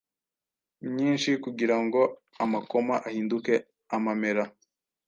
myinshi 0.91 1.29
kugira 1.43 1.75
ngo 1.83 2.01
amakoma 2.43 2.95
ahinduke 3.07 3.53
amamera: 3.95 4.43